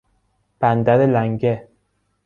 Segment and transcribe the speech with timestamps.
[0.59, 1.67] بندر لنگه